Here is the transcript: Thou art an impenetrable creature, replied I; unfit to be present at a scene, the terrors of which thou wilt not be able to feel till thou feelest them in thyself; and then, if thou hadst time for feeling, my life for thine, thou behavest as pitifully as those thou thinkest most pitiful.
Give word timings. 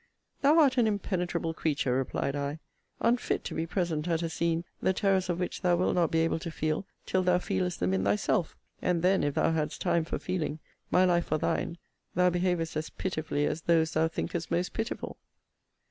Thou 0.41 0.57
art 0.57 0.79
an 0.79 0.87
impenetrable 0.87 1.53
creature, 1.53 1.93
replied 1.93 2.35
I; 2.35 2.57
unfit 3.01 3.43
to 3.43 3.53
be 3.53 3.67
present 3.67 4.07
at 4.07 4.23
a 4.23 4.29
scene, 4.29 4.65
the 4.81 4.93
terrors 4.93 5.29
of 5.29 5.39
which 5.39 5.61
thou 5.61 5.75
wilt 5.75 5.93
not 5.93 6.09
be 6.09 6.21
able 6.21 6.39
to 6.39 6.49
feel 6.49 6.87
till 7.05 7.21
thou 7.21 7.37
feelest 7.37 7.79
them 7.79 7.93
in 7.93 8.03
thyself; 8.03 8.55
and 8.81 9.03
then, 9.03 9.23
if 9.23 9.35
thou 9.35 9.51
hadst 9.51 9.79
time 9.81 10.03
for 10.03 10.17
feeling, 10.17 10.57
my 10.89 11.05
life 11.05 11.25
for 11.27 11.37
thine, 11.37 11.77
thou 12.15 12.31
behavest 12.31 12.75
as 12.75 12.89
pitifully 12.89 13.45
as 13.45 13.61
those 13.61 13.91
thou 13.91 14.07
thinkest 14.07 14.49
most 14.49 14.73
pitiful. 14.73 15.17